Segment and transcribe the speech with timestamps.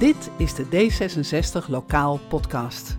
[0.00, 2.98] Dit is de D66 Lokaal Podcast.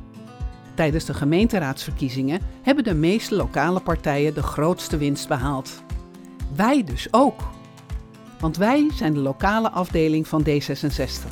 [0.73, 5.83] Tijdens de gemeenteraadsverkiezingen hebben de meeste lokale partijen de grootste winst behaald.
[6.55, 7.41] Wij dus ook.
[8.39, 11.27] Want wij zijn de lokale afdeling van D66.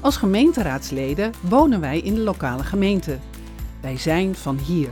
[0.00, 3.18] Als gemeenteraadsleden wonen wij in de lokale gemeente.
[3.80, 4.90] Wij zijn van hier.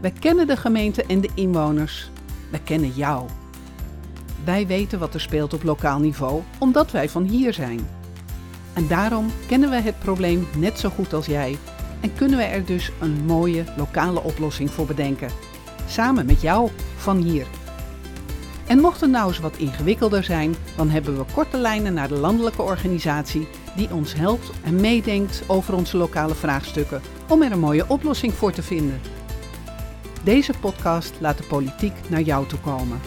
[0.00, 2.10] Wij kennen de gemeente en de inwoners.
[2.50, 3.28] Wij kennen jou.
[4.44, 7.98] Wij weten wat er speelt op lokaal niveau, omdat wij van hier zijn.
[8.74, 11.56] En daarom kennen we het probleem net zo goed als jij
[12.00, 15.30] en kunnen we er dus een mooie lokale oplossing voor bedenken.
[15.86, 17.46] Samen met jou van hier.
[18.66, 22.14] En mocht het nou eens wat ingewikkelder zijn, dan hebben we korte lijnen naar de
[22.14, 27.84] landelijke organisatie die ons helpt en meedenkt over onze lokale vraagstukken om er een mooie
[27.88, 29.00] oplossing voor te vinden.
[30.22, 33.00] Deze podcast laat de politiek naar jou toe komen.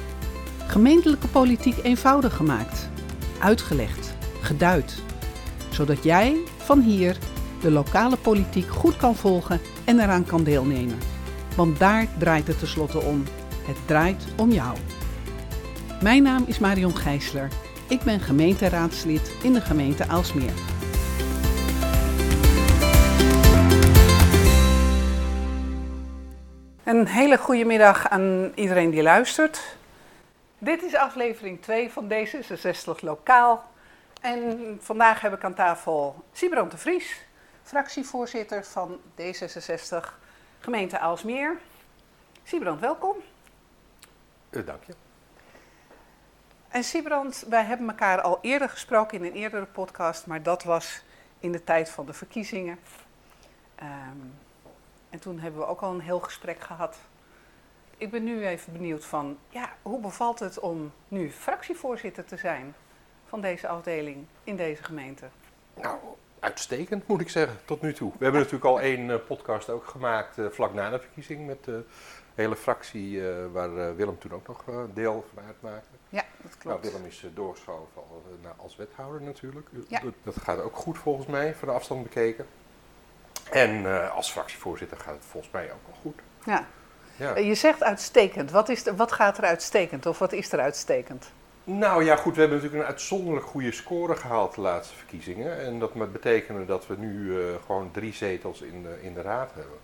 [0.68, 2.90] Gemeentelijke politiek eenvoudig gemaakt,
[3.40, 5.02] uitgelegd, geduid,
[5.74, 7.18] zodat jij van hier
[7.62, 10.98] de lokale politiek goed kan volgen en eraan kan deelnemen.
[11.56, 13.24] Want daar draait het tenslotte om.
[13.66, 14.78] Het draait om jou.
[16.02, 17.48] Mijn naam is Marion Gijsler.
[17.88, 20.54] Ik ben gemeenteraadslid in de gemeente Aalsmeer.
[26.84, 29.78] Een hele goede middag aan iedereen die luistert.
[30.58, 33.72] Dit is aflevering 2 van D66 Lokaal.
[34.24, 37.26] En vandaag heb ik aan tafel Sibrand de Vries,
[37.64, 40.10] fractievoorzitter van D66
[40.60, 41.58] gemeente Aalsmeer.
[42.44, 43.16] Sibrand, welkom.
[44.50, 44.94] Uh, dank je.
[46.68, 51.04] En Sibrand, wij hebben elkaar al eerder gesproken in een eerdere podcast, maar dat was
[51.40, 52.80] in de tijd van de verkiezingen.
[53.82, 54.34] Um,
[55.10, 56.98] en toen hebben we ook al een heel gesprek gehad.
[57.98, 62.76] Ik ben nu even benieuwd van, ja, hoe bevalt het om nu fractievoorzitter te zijn
[63.34, 65.26] van deze afdeling in deze gemeente?
[65.82, 65.98] Nou,
[66.40, 68.12] uitstekend moet ik zeggen, tot nu toe.
[68.18, 71.64] We hebben natuurlijk al één uh, podcast ook gemaakt uh, vlak na de verkiezing met
[71.64, 71.84] de
[72.36, 73.22] hele fractie
[73.52, 74.64] waar Willem toen ook nog
[74.94, 75.96] deel van uitmaakte.
[76.10, 76.82] Ja, dat klopt.
[76.82, 78.02] Nou, Willem is doorgeschoven
[78.58, 79.68] als wethouder natuurlijk.
[79.88, 80.02] Ja.
[80.24, 82.46] Dat, gaat ook goed volgens mij, van de afstand bekeken.
[83.52, 86.20] En als fractievoorzitter gaat het volgens mij ook wel goed.
[86.46, 86.68] Ja.
[87.16, 87.38] ja.
[87.38, 88.52] Je zegt uitstekend.
[88.52, 91.32] Wat, is wat gaat er uitstekend of wat is er uitstekend?
[91.66, 95.60] Nou ja, goed, we hebben natuurlijk een uitzonderlijk goede score gehaald de laatste verkiezingen.
[95.60, 99.52] En dat betekende dat we nu uh, gewoon drie zetels in de, in de raad
[99.54, 99.78] hebben.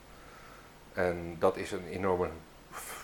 [0.93, 2.27] En dat is een enorme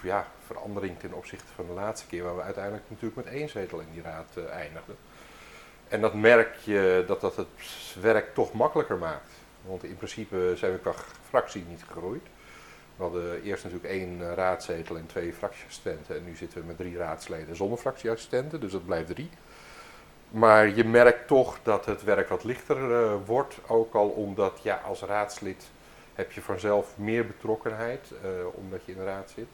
[0.04, 3.80] ja, verandering ten opzichte van de laatste keer, waar we uiteindelijk natuurlijk met één zetel
[3.80, 4.96] in die raad uh, eindigden.
[5.88, 7.48] En dat merk je dat dat het
[8.02, 9.32] werk toch makkelijker maakt.
[9.62, 10.94] Want in principe zijn we qua
[11.30, 12.24] fractie niet gegroeid.
[12.96, 16.16] We hadden eerst natuurlijk één raadzetel en twee fractieassistenten.
[16.16, 19.30] En nu zitten we met drie raadsleden zonder fractieassistenten, dus dat blijft drie.
[20.30, 23.58] Maar je merkt toch dat het werk wat lichter uh, wordt.
[23.68, 25.66] Ook al omdat ja, als raadslid
[26.14, 29.48] heb je vanzelf meer betrokkenheid, uh, omdat je in de raad zit.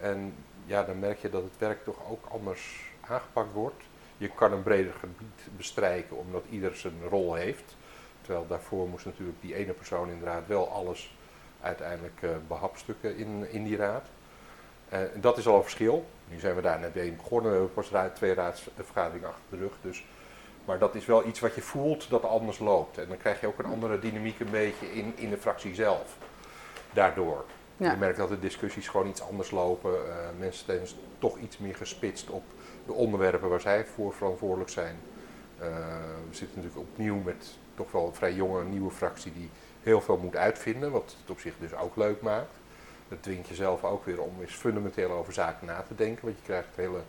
[0.00, 0.34] En
[0.66, 3.82] ja, dan merk je dat het werk toch ook anders aangepakt wordt.
[4.16, 7.76] Je kan een breder gebied bestrijken omdat ieder zijn rol heeft.
[8.20, 11.16] Terwijl daarvoor moest natuurlijk die ene persoon inderdaad wel alles
[11.64, 14.06] uiteindelijk uh, behapstukken in, in die raad.
[14.92, 16.06] Uh, dat is al een verschil.
[16.28, 19.56] Nu zijn we daar net mee begonnen, we hebben pas raad, twee raadsvergaderingen achter de
[19.56, 19.72] rug.
[19.80, 20.04] Dus.
[20.64, 22.98] Maar dat is wel iets wat je voelt dat anders loopt.
[22.98, 26.16] En dan krijg je ook een andere dynamiek een beetje in, in de fractie zelf.
[26.92, 27.44] Daardoor.
[27.76, 27.90] Ja.
[27.90, 29.92] Je merkt dat de discussies gewoon iets anders lopen.
[29.92, 32.42] Uh, mensen zijn toch iets meer gespitst op
[32.86, 34.96] de onderwerpen waar zij voor verantwoordelijk zijn.
[35.58, 39.50] we zitten natuurlijk opnieuw met toch wel een vrij jonge nieuwe fractie die
[39.84, 42.52] heel veel moet uitvinden, wat het op zich dus ook leuk maakt.
[43.08, 46.44] Dat dwingt jezelf ook weer om eens fundamenteel over zaken na te denken, want je
[46.44, 47.00] krijgt hele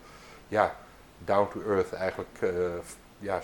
[0.48, 0.76] ja,
[1.18, 2.50] down to earth eigenlijk uh,
[3.20, 3.42] ja,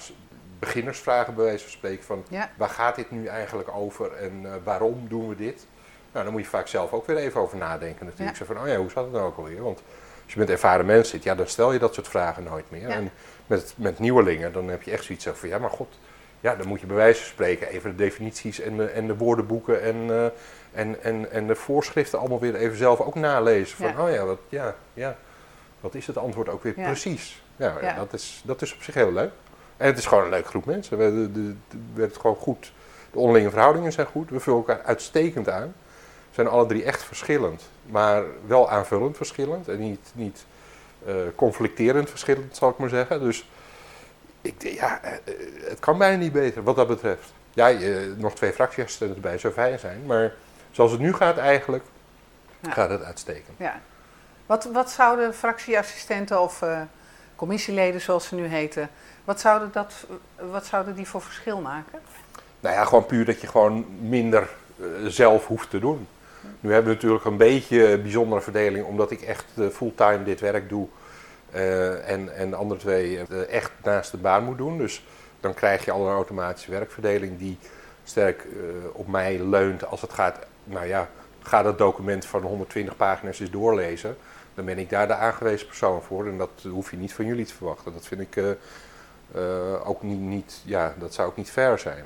[0.59, 2.24] beginnersvragen bij wijze van spreken van
[2.58, 5.66] waar gaat dit nu eigenlijk over en uh, waarom doen we dit?
[6.12, 8.38] Nou, dan moet je vaak zelf ook weer even over nadenken natuurlijk.
[8.38, 8.46] Ja.
[8.46, 9.63] Zo van, oh ja, hoe zat het nou ook alweer?
[9.63, 9.81] Want
[10.24, 12.90] als je met ervaren mensen zit, ja, dan stel je dat soort vragen nooit meer.
[12.90, 13.12] En
[13.48, 15.98] met, met nieuwelingen, dan heb je echt zoiets van, ja, maar god,
[16.41, 19.17] ja, dan moet je bij wijze van spreken even de definities en de, en de
[19.17, 20.25] woordenboeken en, uh,
[20.71, 23.77] en, en, en de voorschriften allemaal weer even zelf ook nalezen.
[23.77, 24.03] Van, ja.
[24.03, 25.17] oh ja wat, ja, ja,
[25.79, 27.43] wat is het antwoord ook weer precies?
[27.55, 29.31] Ja, ja, Dat, is, dat is op zich heel leuk.
[29.77, 30.97] En het is gewoon een leuke groep mensen.
[30.97, 31.55] We, de, de,
[31.93, 32.73] de, het gewoon goed.
[33.11, 34.29] De onderlinge verhoudingen zijn goed.
[34.29, 35.73] We vullen elkaar uitstekend aan.
[36.29, 37.69] We zijn alle drie echt verschillend.
[37.85, 39.67] Maar wel aanvullend verschillend.
[39.67, 40.45] En niet, niet
[41.07, 43.19] uh, conflicterend verschillend, zal ik maar zeggen.
[43.19, 43.49] Dus
[44.41, 45.11] ik, ja, eh,
[45.69, 47.33] het kan bijna niet beter wat dat betreft.
[47.53, 50.05] Ja, je, nog twee fractieassistenten erbij zou fijn zijn.
[50.05, 50.33] Maar
[50.71, 51.83] zoals het nu gaat eigenlijk,
[52.69, 53.57] gaat het uitstekend.
[53.57, 53.81] Ja.
[54.45, 56.81] Wat, wat zouden fractieassistenten of uh,
[57.35, 58.89] commissieleden zoals ze nu heten.
[59.23, 59.93] Wat zouden, dat,
[60.51, 61.99] wat zouden die voor verschil maken?
[62.59, 64.49] Nou ja, gewoon puur dat je gewoon minder
[64.79, 66.07] eh, zelf hoeft te doen.
[66.59, 70.39] Nu hebben we natuurlijk een beetje een bijzondere verdeling, omdat ik echt uh, fulltime dit
[70.39, 70.88] werk doe.
[71.56, 74.77] Uh, en, en de andere twee echt naast de baan moet doen.
[74.77, 75.06] Dus
[75.39, 77.57] dan krijg je al een automatische werkverdeling die
[78.03, 78.48] sterk
[78.94, 81.09] op mij leunt als het gaat, nou ja,
[81.42, 84.18] ga dat document van 120 pagina's eens doorlezen.
[84.53, 87.45] Dan ben ik daar de aangewezen persoon voor en dat hoef je niet van jullie
[87.45, 87.94] te verwachten.
[87.94, 88.44] Dat vind ik
[89.83, 92.06] ook niet, niet, ja, dat zou ook niet fair zijn.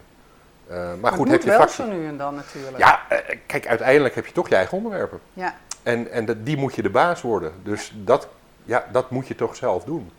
[0.72, 2.78] Uh, maar, goed, heb je wel zo nu en dan natuurlijk.
[2.78, 5.20] Ja, uh, kijk, uiteindelijk heb je toch je eigen onderwerpen.
[5.34, 5.56] Ja.
[5.84, 7.54] En, en dat, die moet je de baas worden.
[7.64, 8.28] Dus dat,
[8.66, 10.12] ja, dat moet je toch zelf doen.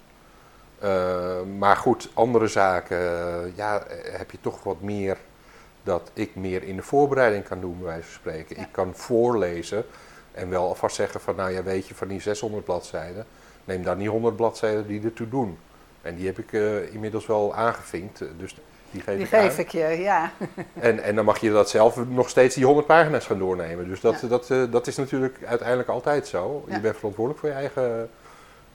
[0.85, 2.97] Uh, maar goed, andere zaken,
[3.55, 5.17] ja, heb je toch wat meer
[5.83, 8.57] dat ik meer in de voorbereiding kan doen, bij wijze van spreken.
[8.57, 8.63] Ja.
[8.63, 9.85] Ik kan voorlezen
[10.33, 13.27] en wel alvast zeggen van, nou ja, weet je, van die 600 bladzijden,
[13.65, 15.59] neem dan die 100 bladzijden die ertoe doen.
[16.03, 16.53] En die heb ik
[16.93, 18.25] inmiddels wel aangevinkt.
[18.39, 18.57] Dus
[18.91, 20.31] die geef, die ik, geef ik, je, ja.
[20.89, 23.89] En, en dan mag je dat zelf nog steeds die 100 pagina's gaan doornemen.
[23.89, 26.65] Dus dat, dat, uh, dat is natuurlijk uiteindelijk altijd zo.
[26.69, 28.11] Je bent verantwoordelijk voor je eigen,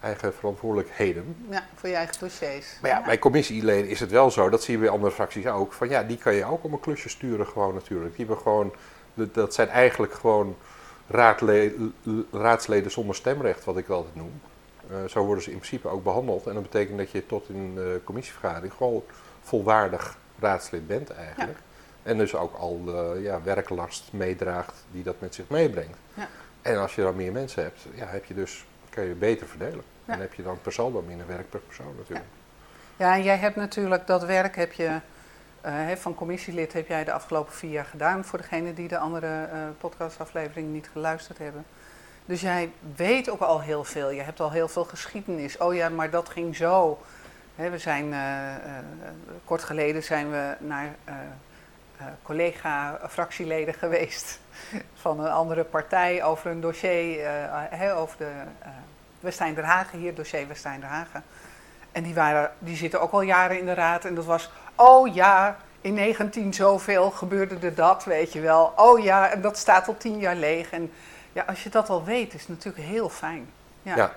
[0.01, 1.35] eigen verantwoordelijkheden.
[1.49, 2.77] Ja, voor je eigen dossiers.
[2.81, 5.73] Maar ja, bij commissieleden is het wel zo, dat zien we bij andere fracties ook.
[5.73, 8.15] Van ja, die kan je ook om een klusje sturen gewoon natuurlijk.
[8.15, 8.73] Die hebben gewoon,
[9.13, 10.57] dat zijn eigenlijk gewoon
[12.31, 14.41] raadsleden zonder stemrecht, wat ik altijd noem.
[14.91, 16.47] Uh, zo worden ze in principe ook behandeld.
[16.47, 19.03] En dat betekent dat je tot in de commissievergadering gewoon
[19.41, 21.57] volwaardig raadslid bent eigenlijk.
[22.03, 25.97] En dus ook al de ja, werklast meedraagt die dat met zich meebrengt.
[26.13, 26.27] Ja.
[26.61, 29.83] En als je dan meer mensen hebt, ja, heb je dus, kan je beter verdelen.
[30.05, 32.29] En heb je dan per saldo minder werk per persoon natuurlijk.
[32.97, 34.99] Ja, en jij hebt natuurlijk dat werk heb je,
[35.65, 38.25] uh, van commissielid heb jij de afgelopen vier jaar gedaan.
[38.25, 41.65] Voor degenen die de andere uh, podcastafleveringen niet geluisterd hebben.
[42.25, 44.09] Dus jij weet ook al heel veel.
[44.09, 45.57] Je hebt al heel veel geschiedenis.
[45.57, 46.99] Oh ja, maar dat ging zo
[47.69, 48.61] we zijn, eh, eh,
[49.45, 50.95] kort geleden zijn we naar
[52.23, 54.39] collega-fractieleden geweest
[55.01, 57.29] van een andere partij over een dossier,
[57.95, 58.31] over de
[59.19, 61.23] Westijn der Hagen, hier, dossier Westijn der Hagen.
[61.91, 65.13] En die, waren, die zitten ook al jaren in de raad en dat was, oh
[65.13, 68.73] ja, in 19 zoveel gebeurde er dat, weet je wel.
[68.75, 70.71] Oh ja, en dat staat al tien jaar leeg.
[70.71, 70.91] En
[71.33, 73.49] ja, als je dat al weet, is het natuurlijk heel fijn.
[73.81, 74.11] Ja, ja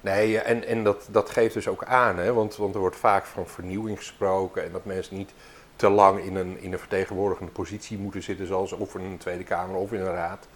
[0.00, 2.32] Nee, en, en dat, dat geeft dus ook aan, hè?
[2.32, 5.32] Want, want er wordt vaak van vernieuwing gesproken en dat mensen niet
[5.78, 9.44] te lang in een, in een vertegenwoordigende positie moeten zitten, zoals of in een Tweede
[9.44, 10.46] Kamer of in een raad.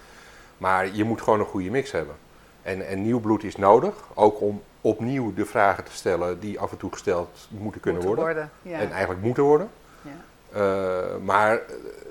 [0.58, 2.14] Maar je moet gewoon een goede mix hebben.
[2.62, 6.70] En, en nieuw bloed is nodig, ook om opnieuw de vragen te stellen die af
[6.70, 8.50] en toe gesteld moeten kunnen moeten worden.
[8.62, 9.70] worden En eigenlijk moeten worden.
[10.02, 10.10] Ja.
[10.56, 11.60] Uh, maar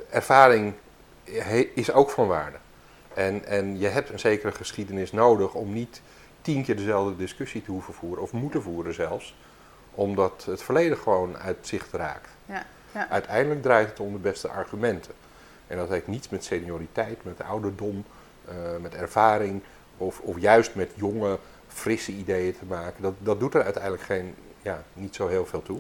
[0.10, 0.74] ervaring
[1.74, 2.58] is ook van waarde.
[3.14, 6.02] En, en je hebt een zekere geschiedenis nodig om niet
[6.42, 9.36] tien keer dezelfde discussie te hoeven voeren, of moeten voeren zelfs,
[9.92, 12.30] omdat het verleden gewoon uit zicht raakt.
[12.46, 13.10] Ja, ja.
[13.10, 15.14] Uiteindelijk draait het om de beste argumenten.
[15.68, 18.06] En dat heeft niets met senioriteit, met ouderdom,
[18.50, 19.62] uh, met ervaring,
[19.98, 23.02] of, of juist met jonge, frisse ideeën te maken.
[23.04, 25.80] Dat, dat doet er uiteindelijk geen, ja, niet zo heel veel toe.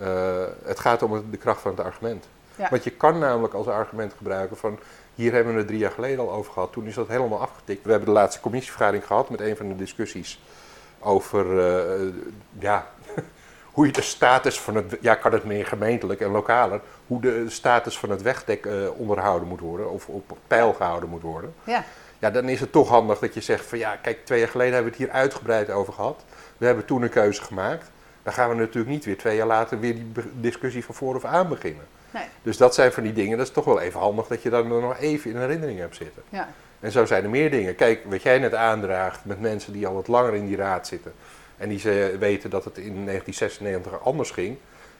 [0.00, 2.26] Uh, het gaat om de kracht van het argument.
[2.70, 4.78] Want je kan namelijk als argument gebruiken van
[5.14, 6.72] hier hebben we het drie jaar geleden al over gehad.
[6.72, 7.84] Toen is dat helemaal afgetikt.
[7.84, 10.40] We hebben de laatste commissievergadering gehad met een van de discussies
[10.98, 12.14] over uh,
[12.58, 12.86] ja,
[13.72, 17.44] hoe je de status van het, ja kan het meer gemeentelijk en lokaler, hoe de
[17.48, 21.54] status van het wegdek uh, onderhouden moet worden of op peil gehouden moet worden.
[21.64, 21.84] Ja.
[22.18, 24.74] ja, dan is het toch handig dat je zegt van ja, kijk, twee jaar geleden
[24.74, 26.24] hebben we het hier uitgebreid over gehad.
[26.58, 27.90] We hebben toen een keuze gemaakt.
[28.22, 31.24] Dan gaan we natuurlijk niet weer twee jaar later weer die discussie van voor of
[31.24, 31.84] aan beginnen.
[32.10, 32.24] Nee.
[32.42, 34.66] Dus dat zijn van die dingen, dat is toch wel even handig dat je dat
[34.66, 36.22] nog even in herinnering hebt zitten.
[36.28, 36.48] Ja.
[36.80, 37.74] En zo zijn er meer dingen.
[37.74, 41.12] Kijk, wat jij net aandraagt met mensen die al wat langer in die raad zitten
[41.62, 44.56] en die ze weten dat het in 1996 anders ging.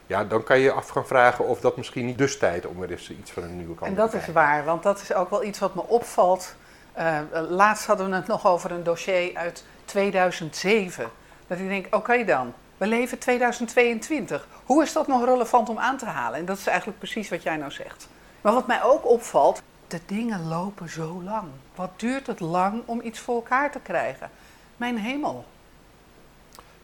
[0.07, 2.91] Ja, dan kan je af gaan vragen of dat misschien niet dus tijd om er
[2.91, 5.45] eens iets van een nieuwe kant En dat is waar, want dat is ook wel
[5.45, 6.55] iets wat me opvalt.
[6.99, 11.11] Uh, laatst hadden we het nog over een dossier uit 2007.
[11.47, 14.47] Dat ik denk, oké dan, we leven 2022.
[14.65, 16.39] Hoe is dat nog relevant om aan te halen?
[16.39, 18.09] En dat is eigenlijk precies wat jij nou zegt.
[18.41, 21.49] Maar wat mij ook opvalt, de dingen lopen zo lang.
[21.75, 24.31] Wat duurt het lang om iets voor elkaar te krijgen?
[24.77, 25.45] Mijn hemel.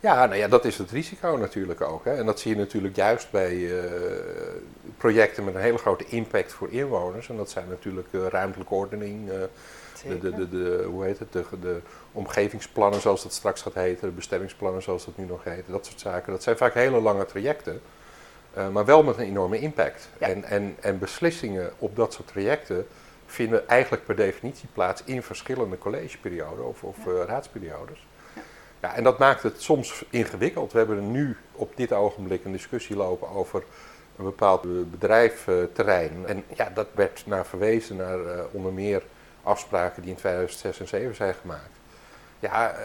[0.01, 2.05] Ja, nou ja, dat is het risico natuurlijk ook.
[2.05, 2.15] Hè.
[2.15, 3.83] En dat zie je natuurlijk juist bij uh,
[4.97, 7.29] projecten met een hele grote impact voor inwoners.
[7.29, 9.35] En dat zijn natuurlijk uh, ruimtelijke ordening, uh,
[10.03, 11.81] de, de, de, de, hoe heet het, de, de
[12.13, 16.01] omgevingsplannen zoals dat straks gaat heten, de bestemmingsplannen zoals dat nu nog heet, dat soort
[16.01, 16.33] zaken.
[16.33, 17.81] Dat zijn vaak hele lange trajecten,
[18.73, 20.09] maar wel met een enorme impact.
[20.19, 22.87] En, en, en beslissingen op dat soort trajecten
[23.27, 27.25] vinden eigenlijk per definitie plaats in verschillende collegeperioden of, of ja.
[27.25, 28.08] raadsperiodes.
[28.81, 28.95] Ja.
[28.95, 30.73] En dat maakt het soms ingewikkeld.
[30.73, 33.63] We hebben nu op dit ogenblik een discussie lopen over
[34.19, 36.27] een bepaald bedrijfterrein.
[36.27, 39.03] En ja, dat werd naar verwezen naar uh, onder meer
[39.43, 41.77] afspraken die in 2006 en 2007 zijn gemaakt.
[42.41, 42.79] Ja, uh,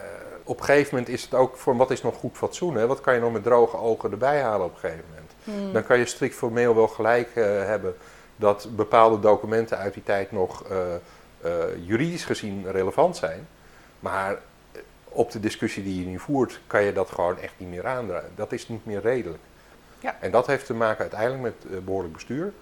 [0.44, 2.76] op een gegeven moment is het ook voor wat is nog goed fatsoen.
[2.76, 2.88] Hè?
[2.88, 5.32] Wat kan je nog met droge ogen erbij halen op een gegeven moment?
[5.44, 5.74] Hmm.
[5.74, 7.96] Dan kan je strikt formeel wel gelijk uh, hebben
[8.36, 10.64] dat bepaalde documenten uit die tijd nog
[11.86, 13.48] juridisch gezien relevant zijn.
[14.00, 14.38] Maar
[15.14, 18.30] op de discussie die je nu voert, kan je dat gewoon echt niet meer aandragen.
[18.36, 19.42] Dat is niet meer redelijk.
[20.00, 20.16] Ja.
[20.20, 22.54] En dat heeft te maken uiteindelijk met behoorlijk bestuur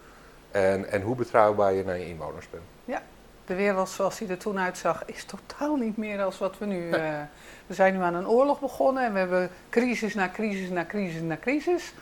[0.51, 2.63] en, en hoe betrouwbaar je naar je inwoners bent.
[2.85, 3.01] Ja,
[3.45, 6.87] de wereld zoals die er toen uitzag is totaal niet meer als wat we nu...
[6.87, 7.19] Uh,
[7.67, 11.21] we zijn nu aan een oorlog begonnen en we hebben crisis na crisis na crisis
[11.21, 11.93] na crisis.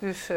[0.00, 0.36] Dus uh,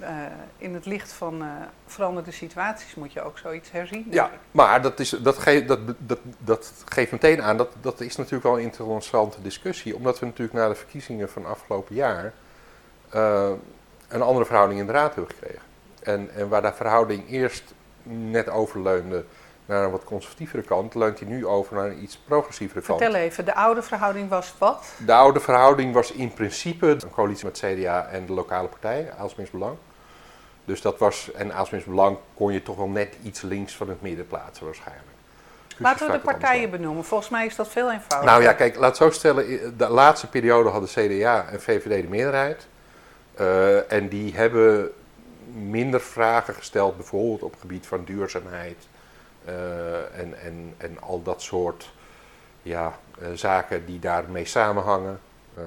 [0.00, 0.08] uh,
[0.56, 1.44] in het licht van
[1.86, 4.06] veranderde situaties moet je ook zoiets herzien.
[4.10, 8.16] Ja, maar dat, is, dat, geeft, dat, dat, dat geeft meteen aan, dat, dat is
[8.16, 9.96] natuurlijk wel een interessante discussie.
[9.96, 12.32] Omdat we natuurlijk na de verkiezingen van afgelopen jaar
[14.08, 15.62] een andere verhouding in de raad hebben gekregen.
[16.02, 19.24] En, en waar de verhouding eerst net overleunde
[19.66, 23.00] naar een wat conservatievere kant, leunt hij nu over naar een iets progressievere kant.
[23.00, 24.84] Vertel even, de oude verhouding was wat?
[25.06, 29.50] De oude verhouding was in principe een coalitie met CDA en de lokale partijen, Aalsmeers
[29.50, 29.76] Belang.
[30.64, 34.02] Dus dat was, en Aalsmeers Belang kon je toch wel net iets links van het
[34.02, 35.06] midden plaatsen waarschijnlijk.
[35.78, 37.04] Laten we de partijen benoemen.
[37.04, 38.24] Volgens mij is dat veel eenvoudiger.
[38.24, 39.78] Nou ja, kijk, laat het zo stellen.
[39.78, 42.66] De laatste periode hadden CDA en VVD de meerderheid.
[43.40, 44.90] Uh, en die hebben
[45.52, 48.76] minder vragen gesteld, bijvoorbeeld op het gebied van duurzaamheid,
[50.14, 51.92] en, en, en al dat soort
[52.62, 55.20] ja, uh, zaken die daarmee samenhangen.
[55.58, 55.64] Uh,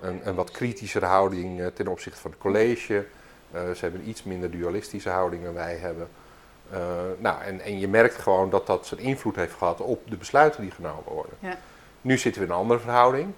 [0.00, 3.04] een, een, wat kritischere houding ten opzichte van het college.
[3.52, 6.08] ze hebben een iets minder dualistische houding dan wij hebben.
[7.18, 10.62] nou, en, en je merkt gewoon dat dat zijn invloed heeft gehad op de besluiten
[10.62, 11.32] die genomen worden.
[11.38, 11.58] Ja.
[12.00, 13.32] Nu zitten we in een andere verhouding.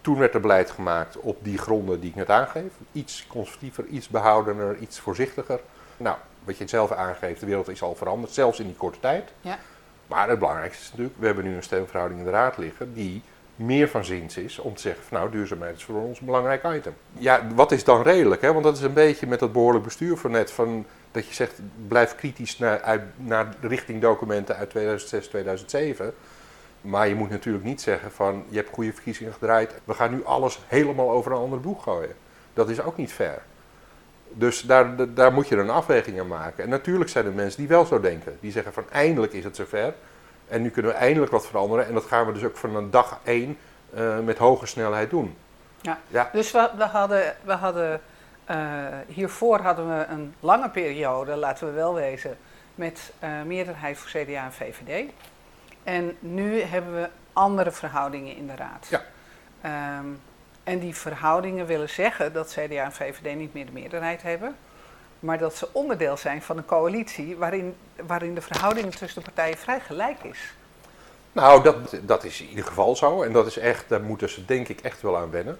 [0.00, 2.72] Toen werd er beleid gemaakt op die gronden die ik net aangeef.
[2.92, 5.60] Iets conservatiever, iets behoudener, iets voorzichtiger.
[5.96, 9.32] Nou, wat je zelf aangeeft, de wereld is al veranderd, zelfs in die korte tijd.
[9.40, 9.58] Ja.
[10.06, 13.22] Maar het belangrijkste is natuurlijk, we hebben nu een stemverhouding in de raad liggen die
[13.56, 16.64] meer van zins is om te zeggen van nou, duurzaamheid is voor ons een belangrijk
[16.64, 16.94] item.
[17.12, 18.42] Ja, wat is dan redelijk?
[18.42, 18.52] Hè?
[18.52, 21.60] Want dat is een beetje met dat behoorlijk bestuur van net, van, dat je zegt
[21.88, 26.14] blijf kritisch naar, uit, naar richting documenten uit 2006, 2007.
[26.80, 30.24] Maar je moet natuurlijk niet zeggen van je hebt goede verkiezingen gedraaid, we gaan nu
[30.24, 32.14] alles helemaal over een andere boeg gooien.
[32.52, 33.42] Dat is ook niet fair.
[34.36, 36.64] Dus daar, daar moet je een afweging aan maken.
[36.64, 38.36] En natuurlijk zijn er mensen die wel zo denken.
[38.40, 39.94] Die zeggen van eindelijk is het zover.
[40.48, 41.86] En nu kunnen we eindelijk wat veranderen.
[41.86, 43.56] En dat gaan we dus ook van een dag één
[43.94, 45.36] uh, met hoge snelheid doen.
[45.80, 46.30] Ja, ja.
[46.32, 48.00] dus we, we hadden, we hadden
[48.50, 48.56] uh,
[49.06, 52.36] hiervoor hadden we een lange periode, laten we wel wezen,
[52.74, 55.10] met uh, meerderheid voor CDA en VVD.
[55.82, 58.88] En nu hebben we andere verhoudingen in de raad.
[58.90, 59.98] Ja.
[59.98, 60.20] Um,
[60.64, 64.56] en die verhoudingen willen zeggen dat CDA en VVD niet meer de meerderheid hebben.
[65.20, 67.74] Maar dat ze onderdeel zijn van een coalitie waarin,
[68.06, 70.54] waarin de verhouding tussen de partijen vrij gelijk is.
[71.32, 73.22] Nou, dat, dat is in ieder geval zo.
[73.22, 75.58] En dat is echt, daar moeten ze denk ik echt wel aan wennen.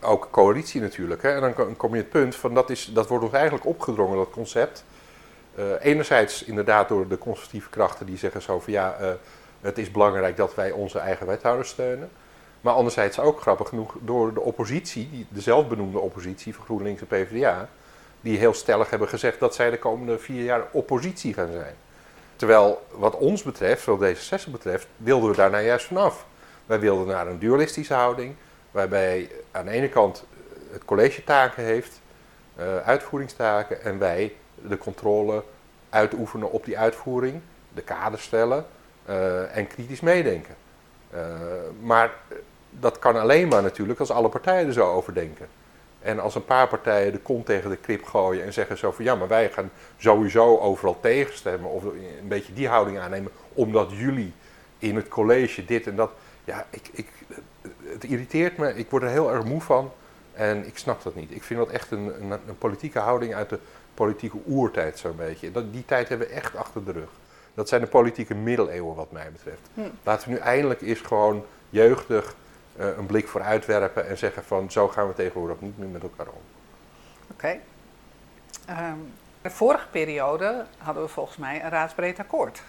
[0.00, 1.22] Ook coalitie natuurlijk.
[1.22, 1.30] Hè.
[1.30, 4.30] En dan kom je het punt van dat, is, dat wordt ons eigenlijk opgedrongen, dat
[4.30, 4.84] concept.
[5.58, 9.08] Uh, enerzijds inderdaad door de conservatieve krachten die zeggen zo van ja, uh,
[9.60, 12.10] het is belangrijk dat wij onze eigen wethouders steunen.
[12.64, 17.68] Maar anderzijds ook grappig genoeg door de oppositie, de zelfbenoemde oppositie van GroenLinks en PvdA,
[18.20, 21.74] die heel stellig hebben gezegd dat zij de komende vier jaar oppositie gaan zijn.
[22.36, 26.26] Terwijl wat ons betreft, wat D66 betreft, wilden we daar nou juist vanaf.
[26.66, 28.34] Wij wilden naar een dualistische houding,
[28.70, 30.24] waarbij aan de ene kant
[30.70, 32.00] het college taken heeft,
[32.58, 34.34] uh, uitvoeringstaken, en wij
[34.68, 35.42] de controle
[35.88, 37.40] uitoefenen op die uitvoering,
[37.74, 38.66] de kaders stellen
[39.08, 40.54] uh, en kritisch meedenken.
[41.14, 41.20] Uh,
[41.80, 42.12] maar
[42.80, 45.48] dat kan alleen maar natuurlijk als alle partijen er zo over denken.
[46.00, 49.04] En als een paar partijen de kont tegen de krip gooien en zeggen zo van
[49.04, 54.32] ja, maar wij gaan sowieso overal tegenstemmen of een beetje die houding aannemen, omdat jullie
[54.78, 56.10] in het college dit en dat.
[56.44, 57.08] Ja, ik, ik,
[57.82, 59.92] het irriteert me, ik word er heel erg moe van
[60.32, 61.30] en ik snap dat niet.
[61.30, 63.58] Ik vind dat echt een, een, een politieke houding uit de
[63.94, 65.50] politieke oertijd zo'n beetje.
[65.50, 67.08] Dat, die tijd hebben we echt achter de rug.
[67.54, 69.68] Dat zijn de politieke middeleeuwen wat mij betreft.
[69.74, 69.80] Hm.
[70.02, 72.34] Laten we nu eindelijk eens gewoon jeugdig
[72.76, 76.26] een blik vooruit werpen en zeggen van zo gaan we tegenwoordig niet meer met elkaar
[76.26, 76.40] om.
[77.30, 77.32] Oké.
[77.32, 78.90] Okay.
[78.90, 79.12] Um,
[79.42, 82.62] de vorige periode hadden we volgens mij een raadsbreed akkoord.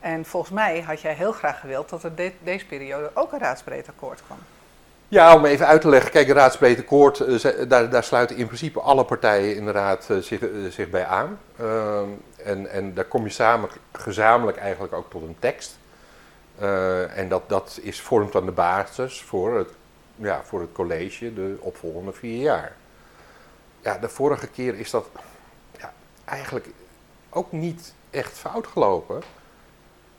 [0.00, 3.38] En volgens mij had jij heel graag gewild dat er de, deze periode ook een
[3.38, 4.38] raadsbreed akkoord kwam.
[5.08, 6.10] Ja, om even uit te leggen.
[6.10, 10.08] Kijk, een raadsbreed akkoord, uh, daar, daar, sluiten in principe alle partijen in de raad
[10.10, 11.38] uh, zich, zich, bij aan.
[11.58, 15.78] Ehm, en, en daar kom je samen, gezamenlijk eigenlijk ook tot een tekst.
[16.60, 19.70] Uh, en dat, dat is, vormt dan de basis voor het
[20.16, 22.76] ja, voor het college de opvolgende vier jaar.
[23.80, 25.06] Ja, de vorige keer is dat
[25.78, 25.92] ja,
[26.24, 26.66] eigenlijk
[27.30, 29.22] ook niet echt fout gelopen.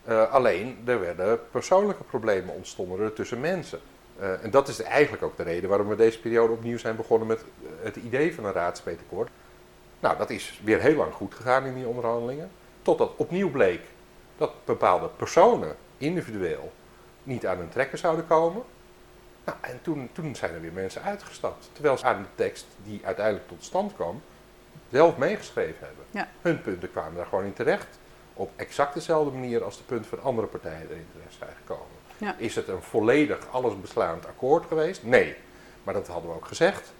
[0.07, 3.79] Uh, alleen, er werden persoonlijke problemen ontstonden er tussen mensen.
[4.19, 7.27] Uh, en dat is eigenlijk ook de reden waarom we deze periode opnieuw zijn begonnen
[7.27, 7.43] met
[7.81, 9.29] het idee van een raadspetekort.
[9.99, 12.51] Nou, dat is weer heel lang goed gegaan in die onderhandelingen.
[12.81, 13.81] Totdat opnieuw bleek
[14.37, 15.75] dat bepaalde personen
[16.05, 16.71] individueel
[17.24, 18.63] niet aan hun trekken zouden komen.
[19.45, 21.69] Nou, en toen, toen zijn er weer mensen uitgestapt.
[21.74, 24.21] Terwijl ze aan de tekst die uiteindelijk tot stand kwam,
[24.91, 26.05] zelf meegeschreven hebben.
[26.12, 26.27] Ja.
[26.41, 27.88] Hun punten kwamen daar gewoon in terecht.
[28.33, 31.95] Op exact dezelfde manier als de punten van andere partijen erin terecht zijn gekomen.
[32.17, 32.35] Ja.
[32.38, 35.03] Is het een volledig allesbeslaand akkoord geweest?
[35.03, 35.35] Nee.
[35.83, 36.93] Maar dat hadden we ook gezegd.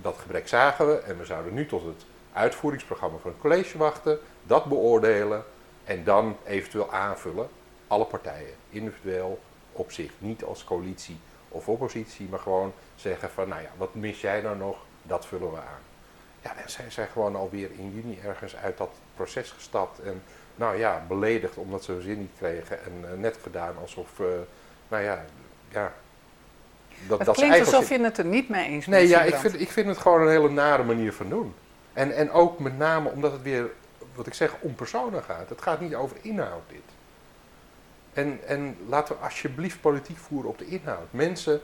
[0.00, 4.18] Dat gebrek zagen we en we zouden nu tot het uitvoeringsprogramma van het college wachten,
[4.42, 5.44] dat beoordelen
[5.84, 7.48] en dan eventueel aanvullen.
[7.86, 9.40] Alle partijen, individueel,
[9.72, 14.20] op zich, niet als coalitie of oppositie, maar gewoon zeggen van, nou ja, wat mis
[14.20, 15.82] jij nou nog, dat vullen we aan.
[16.42, 20.22] Ja, zij zijn gewoon alweer in juni ergens uit dat proces gestapt en,
[20.54, 24.26] nou ja, beledigd omdat ze hun zin niet kregen en uh, net gedaan alsof, uh,
[24.88, 25.24] nou ja,
[25.68, 25.92] ja.
[27.08, 28.96] Dat, het dat klinkt alsof je het er niet mee eens bent.
[28.96, 31.54] Nee, ja, ik vind, ik vind het gewoon een hele nare manier van doen.
[31.92, 33.70] En, en ook met name omdat het weer,
[34.14, 35.48] wat ik zeg, om personen gaat.
[35.48, 36.95] Het gaat niet over inhoud dit.
[38.16, 41.06] En, en laten we alsjeblieft politiek voeren op de inhoud.
[41.10, 41.60] Mensen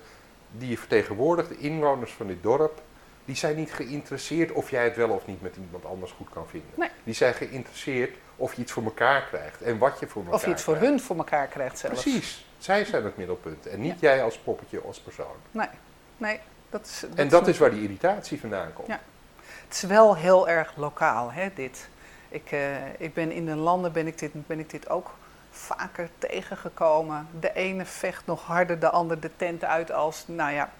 [0.50, 2.82] die je vertegenwoordigt, de inwoners van dit dorp,
[3.24, 6.48] die zijn niet geïnteresseerd of jij het wel of niet met iemand anders goed kan
[6.48, 6.70] vinden.
[6.74, 6.88] Nee.
[7.04, 10.44] Die zijn geïnteresseerd of je iets voor elkaar krijgt en wat je voor elkaar Of
[10.44, 12.02] je iets voor hun voor elkaar krijgt zelfs.
[12.02, 12.46] Precies.
[12.58, 15.36] Zij zijn het middelpunt en niet jij als poppetje, als persoon.
[15.50, 15.68] Nee,
[16.16, 16.40] nee.
[16.70, 18.88] Dat is, dat en dat is waar die irritatie vandaan komt.
[18.88, 19.00] Ja.
[19.64, 21.88] Het is wel heel erg lokaal, hè, dit.
[22.28, 25.10] Ik, uh, ik ben in de landen ben ik, dit, ben ik dit ook
[25.52, 27.28] vaker tegengekomen.
[27.40, 30.70] De ene vecht nog harder de ander de tent uit als, nou ja,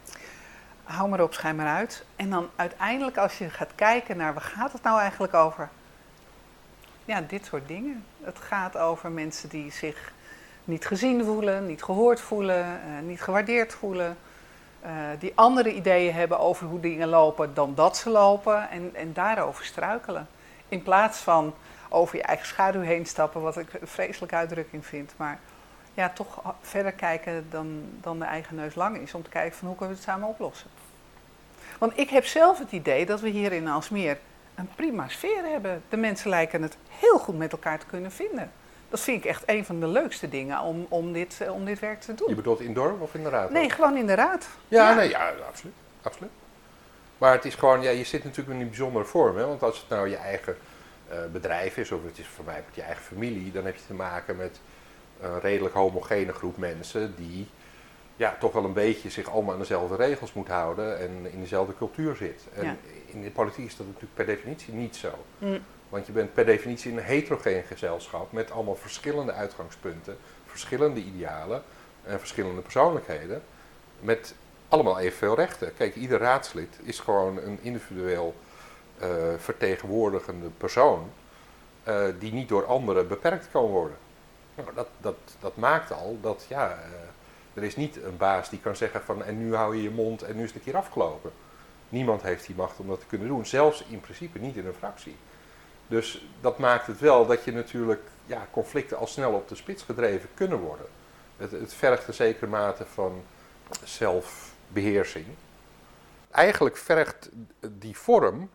[0.84, 2.04] hou maar op, schijn maar uit.
[2.16, 5.68] En dan uiteindelijk als je gaat kijken naar waar gaat het nou eigenlijk over?
[7.04, 8.04] Ja, dit soort dingen.
[8.22, 10.12] Het gaat over mensen die zich
[10.64, 14.16] niet gezien voelen, niet gehoord voelen, uh, niet gewaardeerd voelen.
[14.84, 19.12] Uh, die andere ideeën hebben over hoe dingen lopen dan dat ze lopen en, en
[19.12, 20.28] daarover struikelen.
[20.68, 21.54] In plaats van
[21.92, 25.12] over je eigen schaduw heen stappen, wat ik een vreselijke uitdrukking vind.
[25.16, 25.38] Maar
[25.94, 29.14] ja, toch verder kijken dan, dan de eigen neus lang is.
[29.14, 30.70] Om te kijken van hoe kunnen we het samen oplossen.
[31.78, 34.18] Want ik heb zelf het idee dat we hier in Alsmeer
[34.54, 35.82] een prima sfeer hebben.
[35.88, 38.52] De mensen lijken het heel goed met elkaar te kunnen vinden.
[38.88, 41.78] Dat vind ik echt een van de leukste dingen om, om, dit, eh, om dit
[41.78, 42.28] werk te doen.
[42.28, 43.50] Je bedoelt in dorp of in de raad?
[43.50, 44.48] Nee, gewoon in de raad.
[44.68, 44.94] Ja, ja.
[44.94, 46.30] Nee, ja absoluut, absoluut.
[47.18, 49.36] Maar het is gewoon, ja, je zit natuurlijk in een bijzondere vorm.
[49.36, 49.46] Hè?
[49.46, 50.56] Want als het nou je eigen
[51.32, 53.94] bedrijf is, of het is voor mij met je eigen familie, dan heb je te
[53.94, 54.60] maken met
[55.20, 57.46] een redelijk homogene groep mensen die
[58.16, 61.74] ja, toch wel een beetje zich allemaal aan dezelfde regels moet houden en in dezelfde
[61.76, 62.46] cultuur zit.
[62.54, 65.24] En in de politiek is dat natuurlijk per definitie niet zo.
[65.38, 65.58] Mm.
[65.88, 71.62] Want je bent per definitie een heterogeen gezelschap met allemaal verschillende uitgangspunten, verschillende idealen
[72.02, 73.42] en verschillende persoonlijkheden.
[74.00, 74.34] Met
[74.68, 75.74] allemaal evenveel rechten.
[75.74, 78.34] Kijk, ieder raadslid is gewoon een individueel
[79.02, 81.10] uh, vertegenwoordigende persoon
[81.88, 83.96] uh, die niet door anderen beperkt kan worden.
[84.54, 86.74] Nou, dat, dat, dat maakt al dat ja, uh,
[87.54, 90.22] er is niet een baas die kan zeggen van en nu hou je je mond
[90.22, 91.32] en nu is het een keer afgelopen.
[91.88, 94.74] Niemand heeft die macht om dat te kunnen doen, zelfs in principe niet in een
[94.74, 95.16] fractie.
[95.86, 99.82] Dus dat maakt het wel dat je natuurlijk ja, conflicten al snel op de spits
[99.82, 100.86] gedreven kunnen worden.
[101.36, 103.22] Het, het vergt een zekere mate van
[103.84, 105.26] zelfbeheersing.
[106.30, 107.28] Eigenlijk vergt
[107.60, 108.50] die vorm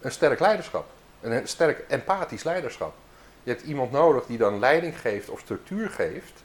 [0.00, 0.86] een sterk leiderschap.
[1.20, 2.94] Een sterk empathisch leiderschap.
[3.42, 6.42] Je hebt iemand nodig die dan leiding geeft of structuur geeft.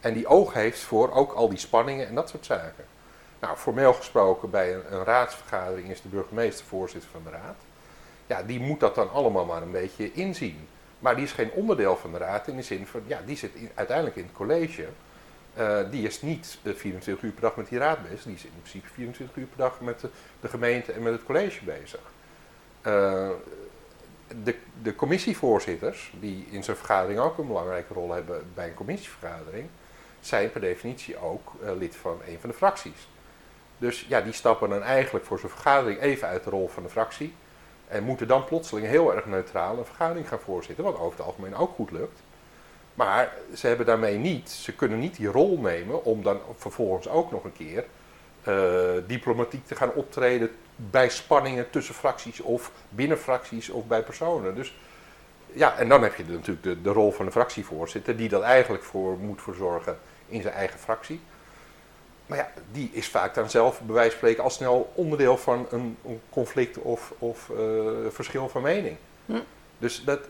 [0.00, 2.84] En die oog heeft voor ook al die spanningen en dat soort zaken.
[3.40, 7.56] Nou, formeel gesproken bij een, raadsvergadering is de burgemeester voorzitter van de raad
[8.28, 10.68] ja, die moet dat dan allemaal maar een beetje inzien.
[10.98, 13.50] Maar die is geen onderdeel van de raad in de zin van, ja, die zit
[13.74, 14.88] uiteindelijk in het college.
[15.58, 18.50] Uh, die is niet 24 uur per dag met die raad bezig, die is in
[18.60, 20.04] principe 24 uur per dag met
[20.40, 22.00] de gemeente en met het college bezig.
[22.86, 23.28] Uh,
[24.42, 29.68] de, de commissievoorzitters, die in zo'n vergadering ook een belangrijke rol hebben bij een commissievergadering,
[30.20, 33.08] zijn per definitie ook uh, lid van een van de fracties.
[33.78, 36.88] Dus ja, die stappen dan eigenlijk voor zo'n vergadering even uit de rol van de
[36.88, 37.34] fractie
[37.88, 41.56] en moeten dan plotseling heel erg neutraal een vergadering gaan voorzitten, wat over het algemeen
[41.56, 42.20] ook goed lukt.
[42.94, 47.30] Maar ze hebben daarmee niet, ze kunnen niet die rol nemen om dan vervolgens ook
[47.30, 47.84] nog een keer
[48.48, 54.54] uh, diplomatiek te gaan optreden bij spanningen tussen fracties of binnen fracties of bij personen.
[54.54, 54.74] Dus
[55.52, 58.84] ja, en dan heb je natuurlijk de, de rol van de fractievoorzitter, die dat eigenlijk
[58.84, 61.20] voor moet verzorgen in zijn eigen fractie.
[62.26, 65.66] Maar ja, die is vaak dan zelf, bij wijze van spreken, al snel onderdeel van
[65.70, 67.56] een, een conflict of, of eh,
[68.08, 68.96] verschil van mening.
[69.26, 69.40] Hm.
[69.78, 70.20] Dus dat,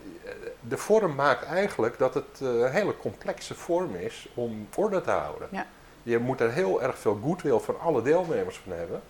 [0.67, 5.11] de vorm maakt eigenlijk dat het eh, een hele complexe vorm is om orde te
[5.11, 5.47] houden.
[5.51, 5.67] Ja.
[6.03, 9.01] Je moet er heel erg veel goodwill van alle deelnemers van hebben.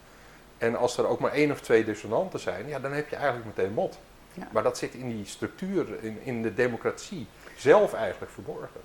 [0.60, 3.46] En als er ook maar één of twee dissonanten zijn, ja, dan heb je eigenlijk
[3.46, 4.00] meteen mot.
[4.34, 4.48] Ja.
[4.52, 8.82] Maar dat zit in die structuur, in, in de democratie zelf eigenlijk verborgen.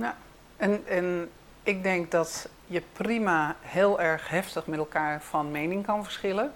[0.57, 1.31] En, en
[1.63, 6.53] ik denk dat je prima heel erg heftig met elkaar van mening kan verschillen,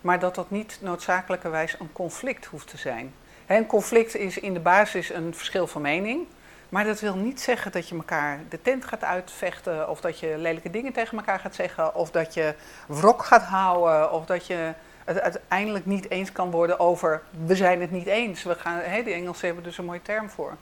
[0.00, 3.14] maar dat dat niet noodzakelijkerwijs een conflict hoeft te zijn.
[3.46, 6.26] Een conflict is in de basis een verschil van mening,
[6.72, 10.34] maar dat wil niet zeggen dat je elkaar de tent gaat uitvechten, of dat je
[10.38, 12.54] lelijke dingen tegen elkaar gaat zeggen, of dat je
[12.86, 14.72] wrok gaat houden, of dat je
[15.04, 18.42] het uiteindelijk niet eens kan worden over we zijn het niet eens.
[18.42, 20.56] We gaan, hè, de Engelsen hebben dus een mooie term voor.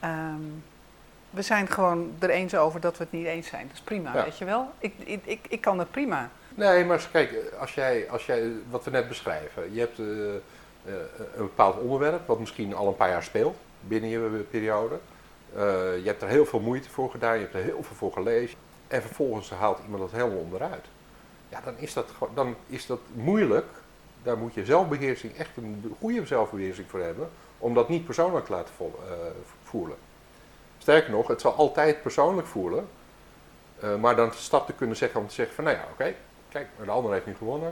[0.00, 0.40] Ehm,
[1.30, 3.66] we zijn gewoon er eens over dat we het niet eens zijn.
[3.66, 4.24] Dat is prima, Ja.
[4.24, 4.70] weet je wel.
[4.78, 6.30] Ik, ik, ik, ik kan het prima.
[6.54, 11.00] Nee, maar kijk, als jij, als jij, wat we net beschrijven, je hebt eh, eh,
[11.36, 14.98] een bepaald onderwerp wat misschien al een paar jaar speelt binnen je periode.
[15.54, 15.62] Eh,
[15.96, 18.58] je hebt er heel veel moeite voor gedaan, je hebt er heel veel voor gelezen.
[18.88, 20.86] En vervolgens haalt iemand dat helemaal onderuit.
[21.48, 23.66] Ja, dan is dat, dan is dat moeilijk.
[24.22, 27.28] Daar moet je zelfbeheersing, echt een goede zelfbeheersing voor hebben.
[27.58, 29.12] Om dat niet persoonlijk te laten eh,
[29.62, 29.96] voelen.
[30.78, 32.88] Sterker nog, het zal altijd persoonlijk voelen.
[33.80, 36.14] eh, maar dan stap te kunnen zeggen om te zeggen van, nou ja, oké,
[36.48, 37.68] kijk, de ander heeft nu gewonnen.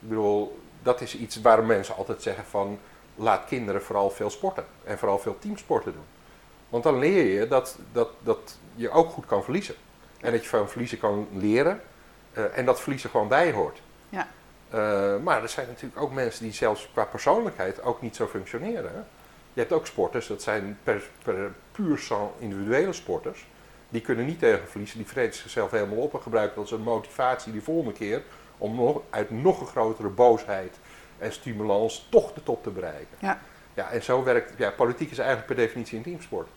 [0.00, 2.78] Ik bedoel, dat is iets waar mensen altijd zeggen van,
[3.18, 4.64] laat kinderen vooral veel sporten.
[4.84, 6.06] En vooral veel teamsporten doen.
[6.68, 9.74] Want dan leer je dat, dat, dat je ook goed kan verliezen.
[10.20, 11.80] En dat je van verliezen kan leren.
[12.32, 13.82] eh, en dat verliezen gewoon bij hoort.
[14.08, 14.28] Ja.
[14.70, 18.90] Eh, maar er zijn natuurlijk ook mensen die zelfs qua persoonlijkheid ook niet zo functioneren.
[18.90, 19.00] hè.
[19.52, 23.46] Je hebt ook sporters, dat zijn per, per, puur sang individuele sporters.
[23.88, 26.84] Die kunnen niet tegen verliezen, die vreten zichzelf helemaal op en gebruiken dat als een
[26.84, 28.22] motivatie die volgende keer
[28.58, 30.76] om nog, uit nog een grotere boosheid
[31.18, 33.16] en stimulans toch de top te bereiken.
[33.18, 33.38] Ja.
[33.74, 36.48] Ja, en zo werkt, ja, politiek is eigenlijk per definitie een teamsport.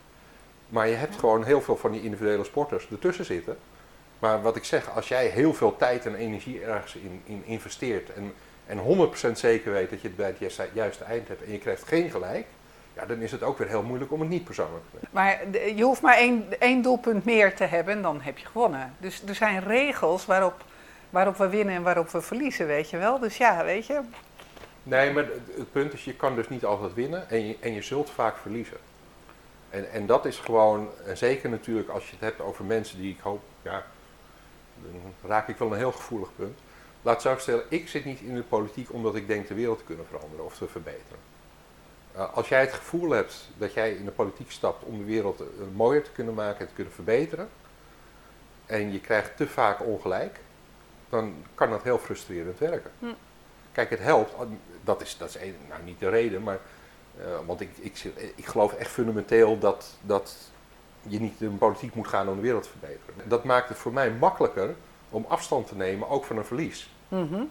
[0.69, 3.58] Maar je hebt gewoon heel veel van die individuele sporters ertussen zitten.
[4.19, 8.13] Maar wat ik zeg, als jij heel veel tijd en energie ergens in, in investeert
[8.13, 8.34] en,
[8.65, 11.88] en 100% zeker weet dat je het bij het juiste, eind hebt en je krijgt
[11.88, 12.45] geen gelijk,
[12.93, 15.10] ja, dan is het ook weer heel moeilijk om het niet persoonlijk te nemen.
[15.12, 18.95] Maar je hoeft maar één, één doelpunt meer te hebben en dan heb je gewonnen.
[18.97, 20.63] Dus er zijn regels waarop,
[21.10, 23.19] waarop we winnen en waarop we verliezen, weet je wel.
[23.19, 24.00] Dus ja, weet je.
[24.84, 27.82] Nee, maar het, punt is, je kan dus niet altijd winnen en je, en je
[27.82, 28.78] zult vaak verliezen.
[29.70, 33.12] En, en dat is gewoon, en zeker natuurlijk als je het hebt over mensen die
[33.12, 33.86] ik hoop, ja,
[34.82, 36.60] dan raak ik wel een heel gevoelig punt.
[37.02, 39.84] Laat zo stellen, ik zit niet in de politiek omdat ik denk de wereld te
[39.84, 41.20] kunnen veranderen of te verbeteren.
[42.15, 45.41] Uh, als jij het gevoel hebt dat jij in de politiek stapt om de wereld
[45.41, 47.50] uh, mooier te kunnen maken en te kunnen verbeteren,
[48.65, 50.39] en je krijgt te vaak ongelijk,
[51.10, 52.91] dan kan dat heel frustrerend werken.
[53.00, 53.06] Hm.
[53.72, 54.34] Kijk, het helpt,
[54.84, 56.60] dat is, dat is een, nou, niet de reden, maar
[57.20, 58.04] uh, want ik, ik,
[58.36, 60.36] ik geloof echt fundamenteel dat, dat
[61.02, 63.30] je niet in de politiek moet gaan om de wereld te verbeteren.
[63.30, 64.76] Dat maakt het voor mij makkelijker
[65.10, 66.94] om afstand te nemen, ook van een verlies.
[67.08, 67.44] Mhm.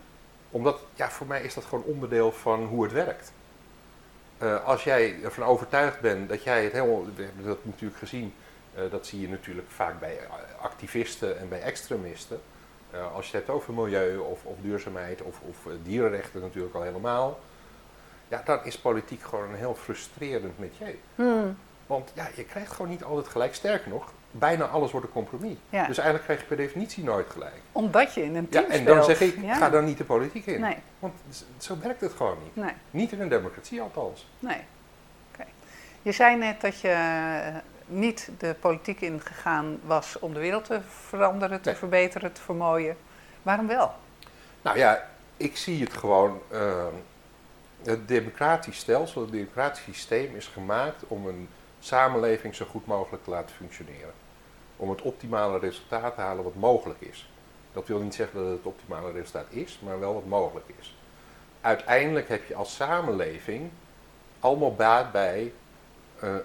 [0.50, 3.33] Omdat, ja, voor mij is dat gewoon onderdeel van hoe het werkt.
[4.42, 8.35] Uh, als jij ervan overtuigd bent dat jij het helemaal, we hebben dat natuurlijk gezien,
[8.78, 10.18] uh, dat zie je natuurlijk vaak bij
[10.61, 12.40] activisten en bij extremisten.
[12.94, 16.83] Uh, als je het hebt over milieu of, of duurzaamheid of, of dierenrechten natuurlijk al
[16.83, 17.38] helemaal,
[18.29, 20.94] ja, dan is politiek gewoon een heel frustrerend métier.
[21.14, 21.57] Hmm.
[21.87, 23.55] Want ja, je krijgt gewoon niet altijd gelijk.
[23.55, 25.57] Sterker nog, bijna alles wordt een compromis.
[25.70, 25.87] Ja.
[25.87, 27.61] Dus eigenlijk krijg je per definitie nooit gelijk.
[27.72, 29.55] Omdat je in een team Ja, en dan zeg ik, Ja.
[29.55, 30.61] ga dan niet de politiek in.
[30.61, 31.14] Nee, Want
[31.59, 32.57] zo werkt het gewoon niet.
[32.64, 34.26] nee, Niet in een democratie althans.
[34.38, 34.61] nee.
[36.03, 37.55] Je zei net dat je eh,
[37.90, 41.79] niet de politiek ingegaan was om de wereld te veranderen, te Nee.
[41.79, 42.96] verbeteren, te vermooien.
[43.42, 43.94] Waarom wel?
[44.62, 46.40] Nou ja, ik zie het gewoon.
[46.48, 46.87] eh,
[47.83, 51.48] het democratisch stelsel, het democratisch systeem is gemaakt om een
[51.81, 54.12] samenleving zo goed mogelijk te laten functioneren.
[54.76, 57.31] Om het optimale resultaat te halen wat mogelijk is.
[57.72, 60.96] Dat wil niet zeggen dat het het optimale resultaat is, maar wel wat mogelijk is.
[61.61, 63.70] Uiteindelijk heb je als samenleving
[64.40, 65.53] allemaal baat bij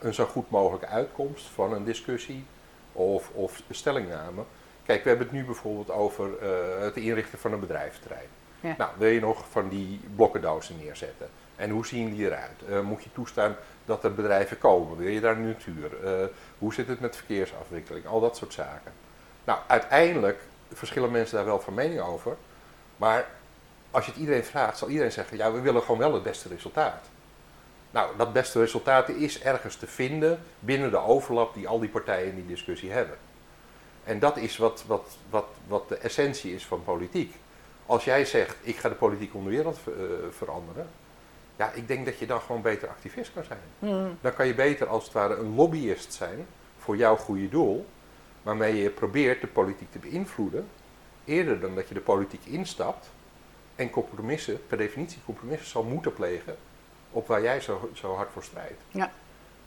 [0.02, 2.46] een zo goed mogelijke uitkomst van een discussie
[2.92, 4.44] of, of stellingname.
[4.86, 8.28] Kijk, we hebben het nu bijvoorbeeld over eh, het inrichten van een bedrijventerrein.
[8.60, 8.76] Ja.
[8.78, 11.30] Nou, wil je nog van die blokkendozen neerzetten?
[11.56, 12.62] En hoe zien die eruit?
[12.70, 14.98] Eh, moet je toestaan dat er bedrijven komen?
[14.98, 16.06] Wil je daar natuur?
[16.06, 16.26] Eh,
[16.58, 18.06] hoe zit het met verkeersafwikkeling?
[18.06, 18.92] Al dat soort zaken.
[19.44, 20.40] Nou, uiteindelijk
[20.74, 22.36] verschillen mensen daar wel van mening over.
[22.98, 23.26] Maar
[23.92, 26.50] als je het iedereen vraagt, zal iedereen zeggen: ja, we willen gewoon wel het beste
[26.50, 27.06] resultaat.
[27.96, 32.30] Nou, dat beste resultaat is ergens te vinden binnen de overlap die al die partijen
[32.30, 33.18] in die discussie hebben.
[34.04, 37.36] En dat is wat, wat, wat, wat de essentie is van politiek.
[37.86, 39.94] Als jij zegt, ik ga de politiek om de wereld eh,
[40.30, 40.88] veranderen,
[41.56, 43.60] ja, ik denk dat je dan gewoon beter activist kan zijn.
[43.80, 44.18] Hmm.
[44.22, 46.46] Dan kan je beter als het ware een lobbyist zijn
[46.78, 47.86] voor jouw goede doel,
[48.44, 50.68] waarmee je probeert de politiek te beïnvloeden,
[51.26, 53.10] eerder dan dat je de politiek instapt
[53.76, 56.56] en compromissen, per definitie compromissen zal moeten plegen
[57.16, 58.82] op waar jij zo, zo hard voor strijdt.
[58.92, 59.12] Ja.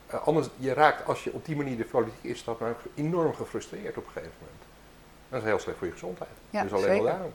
[0.07, 3.97] Eh, anders, je raakt als je op die manier de politiek instapt, nou enorm gefrustreerd
[3.97, 4.63] op een gegeven moment.
[5.29, 6.29] Dat is heel slecht voor je gezondheid.
[6.49, 7.33] Ja, dus alleen al daarom.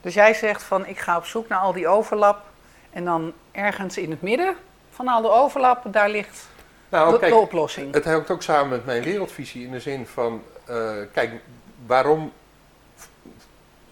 [0.00, 2.42] Dus jij zegt van ik ga op zoek naar al die overlap
[2.90, 4.56] en dan ergens in het midden
[4.90, 6.48] van al de overlap, daar ligt
[6.88, 7.94] Nou, de, kijk, de oplossing.
[7.94, 11.30] Het hangt ook samen met mijn wereldvisie in de zin van, eh, kijk,
[11.86, 12.32] waarom,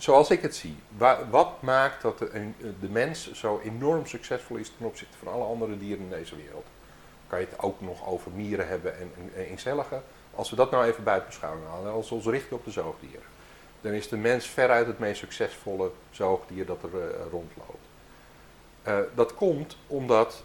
[0.04, 4.56] zoals ik het zie, wa- wat maakt dat de, een- de mens zo enorm succesvol
[4.56, 6.66] is ten opzichte van alle andere dieren in deze wereld?
[7.26, 10.02] Kan je het ook nog over mieren hebben en, en?
[10.34, 13.22] Als we dat nou even buiten beschouwing halen, als we ons richten op de zoogdieren,
[13.80, 17.86] dan is de mens veruit het meest succesvolle zoogdier dat er eh, rondloopt.
[18.82, 20.42] Eh, dat komt omdat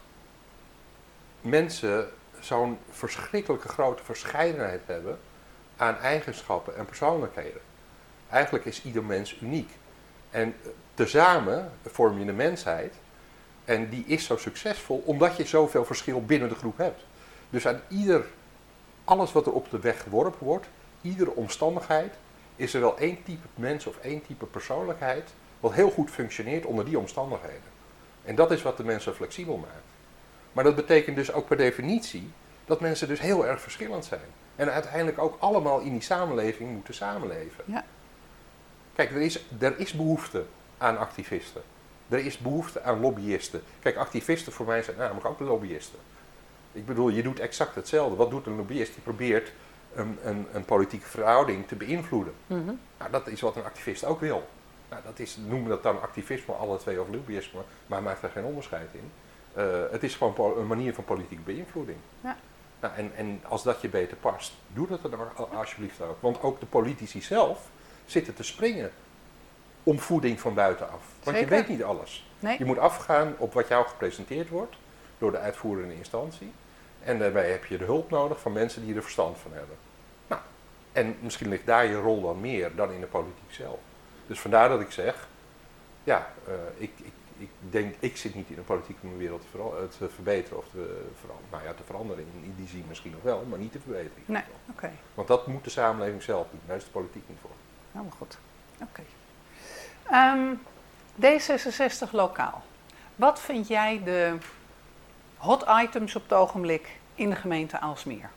[1.42, 5.20] mensen zo'n verschrikkelijke grote verscheidenheid hebben
[5.78, 7.62] aan eigenschappen en persoonlijkheden.
[8.30, 9.70] Eigenlijk is ieder mens uniek.
[10.30, 12.94] En eh, tezamen vorm je een mensheid.
[13.66, 17.02] En die is zo succesvol omdat je zoveel verschil binnen de groep hebt.
[17.50, 18.26] Dus aan ieder,
[19.04, 20.68] alles wat er op de weg geworpen wordt,
[21.02, 22.14] iedere omstandigheid,
[22.56, 26.86] is er wel één type mens of één type persoonlijkheid wat heel goed functioneert onder
[26.86, 27.78] die omstandigheden.
[28.24, 29.90] En dat is wat de mens zo flexibel maakt.
[30.52, 32.32] Maar dat betekent dus ook per definitie
[32.66, 34.30] dat mensen dus heel erg verschillend zijn.
[34.56, 37.64] En uiteindelijk ook allemaal in die samenleving moeten samenleven.
[37.68, 37.86] Ja.
[38.96, 40.46] Kijk, er is, er is behoefte
[40.78, 41.62] aan activisten.
[42.10, 43.62] Er is behoefte aan lobbyisten.
[43.80, 46.00] Kijk, activisten voor mij zijn namelijk ook lobbyisten.
[46.72, 48.16] Ik bedoel, je doet exact hetzelfde.
[48.16, 48.94] Wat doet een lobbyist?
[48.94, 49.52] Die probeert
[49.94, 52.34] een, een, een politieke verhouding te beïnvloeden.
[52.48, 52.72] Mhm.
[52.98, 54.48] Nou, dat is wat een activist ook wil.
[54.90, 58.44] Nou, dat is, noemen dat dan activisme, alle twee of lobbyisme, maar maakt er geen
[58.44, 59.12] onderscheid in.
[59.54, 61.98] Eh, het is gewoon een manier van politieke beïnvloeding.
[62.22, 62.38] Ja.
[62.80, 66.22] Nou, en, en als dat je beter past, doe dat dan alsjeblieft ook.
[66.22, 67.70] Want ook de politici zelf
[68.12, 68.92] zitten te springen
[69.84, 71.02] om voeding van buitenaf.
[71.24, 71.40] Want Zeker.
[71.40, 72.28] je weet niet alles.
[72.40, 72.56] Nee?
[72.58, 74.76] Je moet afgaan op wat jou gepresenteerd wordt
[75.18, 76.52] door de uitvoerende instantie.
[77.04, 79.76] En daarbij heb je de hulp nodig van mensen die er verstand van hebben.
[80.28, 80.42] Nou,
[80.92, 83.80] en misschien ligt daar je rol dan meer dan in de politiek zelf.
[84.28, 85.28] Dus vandaar dat ik zeg,
[86.04, 89.42] ja, eh, ik, ik, ik denk, ik zit niet in de politiek om de wereld
[89.42, 92.26] te, veral- eh, te verbeteren of te, veran- nou ja, te veranderen.
[92.44, 94.24] In, die zin misschien nog wel, maar niet te verbeteren.
[94.26, 94.44] Nee.
[94.72, 97.50] Oké, Want dat moet de samenleving zelf doen, daar is de politiek niet voor.
[98.00, 98.38] Helemaal goed.
[98.82, 99.02] Oké.
[100.10, 100.54] Ehm,
[101.22, 102.64] D66 lokaal.
[103.16, 104.38] Wat vind jij de
[105.38, 108.30] hot items op het ogenblik in de gemeente Aalsmeer?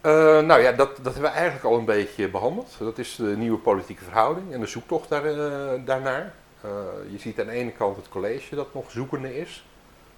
[0.00, 2.76] Eh, nou ja, dat, dat hebben we eigenlijk al een beetje behandeld.
[2.78, 6.32] Dat is de nieuwe politieke verhouding en de zoektocht daar, eh, daarnaar.
[6.60, 6.70] Eh,
[7.10, 9.64] je ziet aan de ene kant het college dat nog zoekende is.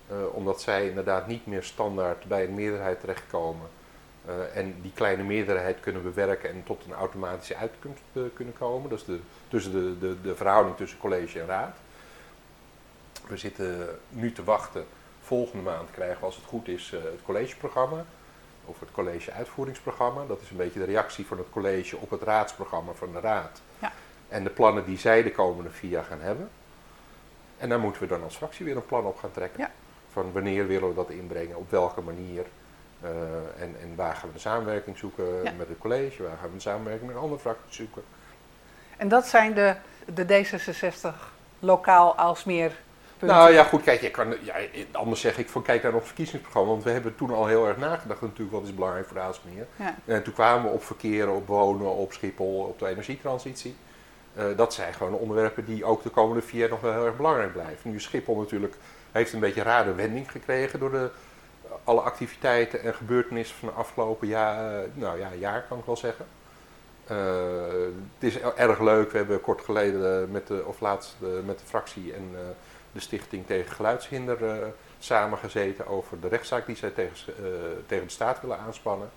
[0.08, 3.68] eh, omdat zij inderdaad niet meer standaard bij een meerderheid terechtkomen.
[4.26, 8.90] Eh, en die kleine meerderheid kunnen bewerken en tot een automatische uitkomst eh, kunnen komen.
[8.90, 11.76] Dat is de, tussen de, de, de verhouding tussen college en raad.
[13.26, 14.84] We zitten nu te wachten.
[15.22, 18.04] Volgende maand krijgen we, als het goed is, eh, het collegeprogramma
[18.64, 20.26] of het college uitvoeringsprogramma.
[20.26, 23.60] Dat is een beetje de reactie van het college op het raadsprogramma van de raad.
[23.78, 23.92] Ja.
[24.28, 26.50] En de plannen die zij de komende vier jaar gaan hebben.
[27.58, 29.60] En daar moeten we dan als fractie weer een plan op gaan trekken.
[29.60, 29.70] Ja.
[30.12, 32.46] Van wanneer willen we dat inbrengen, op welke manier.
[33.02, 35.52] Eh, en, en waar gaan we de samenwerking zoeken Ja.
[35.58, 38.02] met het college, waar gaan we de samenwerking met andere fracties zoeken.
[38.96, 39.74] En dat zijn de,
[40.14, 41.14] de D66
[41.58, 42.72] lokaal Aalsmeer
[43.18, 43.38] punten.
[43.38, 44.54] Nou ja, goed, kijk, je kan, ja,
[44.92, 46.70] anders zeg ik van kijk naar ons verkiezingsprogramma.
[46.70, 49.66] Want we hebben toen al heel erg nagedacht natuurlijk wat is belangrijk voor Aalsmeer.
[49.76, 49.94] Ja.
[50.04, 53.76] En toen kwamen we op verkeer, op wonen, op Schiphol, op de energietransitie.
[54.34, 57.16] Eh, dat zijn gewoon onderwerpen die ook de komende vier jaar nog wel heel erg
[57.16, 57.90] belangrijk blijven.
[57.90, 58.74] Nu Schiphol natuurlijk,
[59.12, 61.10] heeft een beetje een rare wending gekregen door de,
[61.84, 65.96] alle activiteiten en gebeurtenissen van de afgelopen jaar, eh, nou ja, jaar kan ik wel
[65.96, 66.26] zeggen.
[67.06, 67.16] Eh,
[68.18, 71.64] het is erg leuk, we hebben kort geleden met de, of laatst eh, met de
[71.64, 72.30] fractie en
[72.92, 74.38] de Stichting tegen Geluidshinder
[74.98, 77.16] samengezeten over de rechtszaak die zij tegen,
[77.86, 79.10] tegen de staat willen aanspannen.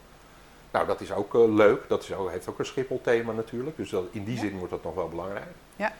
[0.72, 1.88] Nou, dat is ook leuk.
[1.88, 3.78] Dat is ook, heeft ook een Schiphol-thema natuurlijk.
[3.78, 4.40] Dus dat, in die Ja.
[4.40, 5.46] zin wordt dat nog wel belangrijk.
[5.76, 5.92] Ja.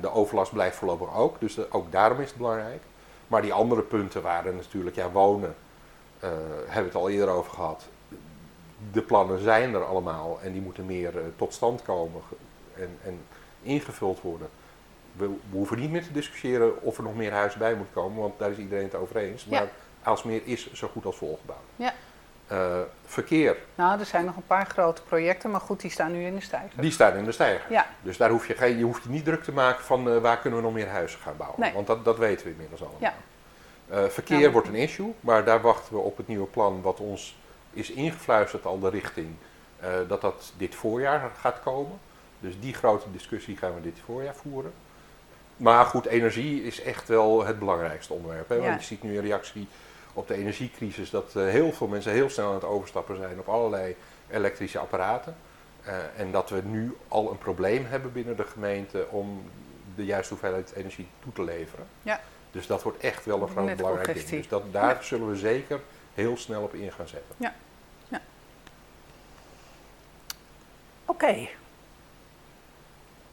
[0.00, 1.40] De overlast blijft voorlopig ook.
[1.40, 2.82] Dus de- ook daarom is het belangrijk.
[3.26, 5.54] Maar die andere punten waren natuurlijk, ja, wonen.
[6.22, 6.28] Eh,
[6.66, 7.84] hebben we het al eerder over gehad.
[8.92, 12.20] De plannen zijn er allemaal en die moeten meer eh, tot stand komen
[12.74, 13.20] en, en
[13.62, 14.48] ingevuld worden.
[15.12, 18.20] We, we hoeven niet meer te discussiëren of er nog meer huis bij moet komen,
[18.20, 19.46] want daar is iedereen het over eens.
[19.48, 19.58] Ja.
[19.58, 19.68] Maar
[20.02, 21.58] Aalsmeer is zo goed als volgebouwd.
[21.76, 21.92] Ja.
[22.52, 23.56] Uh, verkeer.
[23.74, 26.40] Nou, er zijn nog een paar grote projecten, maar goed, die staan nu in de
[26.40, 26.80] stijger.
[26.80, 27.72] Die staan in de stijger.
[27.72, 27.86] Ja.
[28.02, 30.38] Dus daar hoef je, geen, je hoeft je niet druk te maken van uh, waar
[30.38, 31.60] kunnen we nog meer huizen gaan bouwen.
[31.60, 31.72] Nee.
[31.72, 33.00] Want dat, dat weten we inmiddels allemaal.
[33.00, 33.14] Ja.
[33.92, 34.50] Uh, verkeer Ja.
[34.50, 37.36] wordt een issue, maar daar wachten we op het nieuwe plan wat ons
[37.72, 39.28] is ingefluisterd al de richting
[39.82, 41.98] uh, dat dat dit voorjaar gaat komen.
[42.40, 44.72] Dus die grote discussie gaan we dit voorjaar voeren.
[45.56, 48.48] Maar goed, energie is echt wel het belangrijkste onderwerp.
[48.48, 48.54] Hè?
[48.54, 48.60] Ja.
[48.62, 49.68] Want je ziet nu een reactie
[50.12, 53.48] op de energiecrisis dat uh, heel veel mensen heel snel aan het overstappen zijn op
[53.48, 53.96] allerlei
[54.30, 55.36] elektrische apparaten.
[56.16, 59.42] En dat we nu al een probleem hebben binnen de gemeente om
[59.94, 61.86] de juiste hoeveelheid energie toe te leveren.
[62.02, 62.20] Ja.
[62.52, 64.28] Dus dat wordt echt wel een groot Net belangrijk ding.
[64.28, 65.02] Dus dat, daar Ja.
[65.02, 65.80] zullen we zeker
[66.14, 67.52] heel snel op in gaan zetten.
[71.04, 71.48] Oké.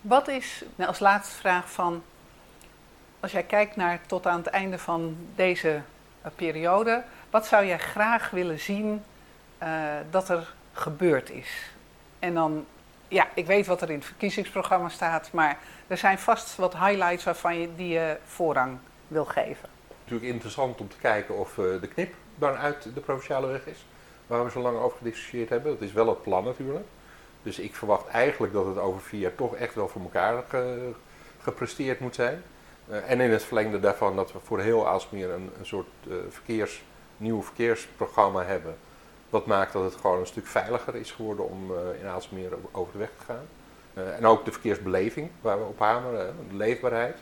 [0.02, 2.04] Wat is, nou, als laatste vraag van,
[3.20, 5.82] als jij kijkt naar tot aan het einde van deze
[6.22, 9.04] eh, periode, wat zou jij graag willen zien
[9.58, 9.70] eh,
[10.10, 11.72] dat er gebeurd is?
[12.20, 12.66] En dan,
[13.08, 17.24] ja, ik weet wat er in het verkiezingsprogramma staat, maar er zijn vast wat highlights
[17.24, 18.78] waarvan je die je voorrang
[19.10, 19.70] wil geven.
[20.04, 23.86] natuurlijk interessant om te kijken of eh, de knip dan uit de provinciale weg is.
[24.28, 25.72] Waar we zo lang over gediscussieerd hebben.
[25.72, 26.86] Dat is wel het plan natuurlijk.
[27.44, 30.92] Dus ik verwacht eigenlijk dat het over vier jaar toch echt wel voor elkaar ge-
[31.42, 32.44] gepresteerd moet zijn.
[32.90, 36.16] Eh, en in het verlengde daarvan dat we voor heel Aalsmeer een, een soort eh,
[36.30, 36.84] verkeers,
[37.18, 38.78] nieuw verkeersprogramma hebben.
[39.30, 42.98] Wat maakt dat het gewoon een stuk veiliger is geworden om in Aalsmeer over de
[42.98, 43.46] weg te gaan.
[44.16, 47.18] En ook de verkeersbeleving waar we op hameren, de leefbaarheid.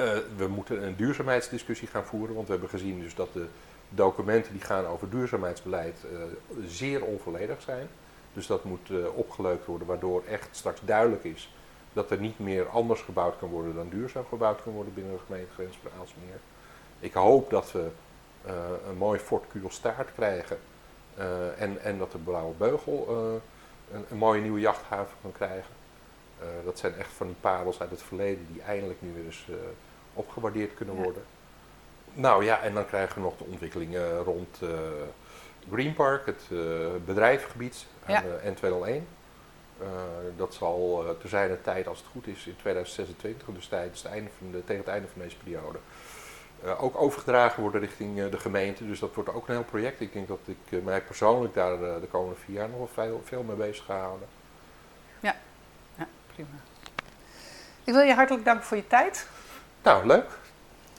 [0.00, 3.46] Eh, we moeten een duurzaamheidsdiscussie gaan voeren, want we hebben gezien dus dat de
[3.88, 6.20] documenten die gaan over duurzaamheidsbeleid eh,
[6.66, 7.88] zeer onvolledig zijn.
[8.32, 11.54] Dus dat moet eh, opgeleukt worden, waardoor echt straks duidelijk is
[11.92, 15.22] dat er niet meer anders gebouwd kan worden dan duurzaam gebouwd kan worden binnen de
[15.26, 16.40] gemeentegrens van Aalsmeer.
[17.00, 17.88] Ik hoop dat we
[18.88, 20.58] een mooi Fort Kudelstaart krijgen
[21.58, 23.08] en, en dat de Blauwe Beugel
[23.92, 25.74] een, een mooie nieuwe jachthaven kan krijgen.
[26.64, 29.54] Dat zijn echt van die parels uit het verleden die eindelijk nu weer eens eh,
[30.14, 31.02] opgewaardeerd kunnen Ja.
[31.02, 31.22] worden.
[32.12, 34.68] Nou ja, en dan krijgen we nog de ontwikkelingen rond eh
[35.72, 36.58] Green Park, het eh,
[37.04, 38.20] bedrijvengebied aan Ja.
[38.20, 39.06] de N201.
[39.80, 39.86] Eh,
[40.36, 44.12] dat zal uh, te zijn tijd, als het goed is, in 2026, dus tijdens het
[44.12, 45.78] einde van de, tegen het einde van deze periode,
[46.64, 48.86] eh, ook overgedragen worden richting eh, de gemeente.
[48.86, 50.00] Dus dat wordt ook een heel project.
[50.00, 52.88] Ik denk dat ik eh, mij persoonlijk daar eh, de komende vier jaar nog wel
[52.92, 54.28] veel, veel mee bezig ga houden.
[55.20, 55.36] Ja,
[56.34, 56.48] prima.
[57.84, 59.26] Ik wil je hartelijk danken voor je tijd.
[59.82, 60.38] Nou, leuk.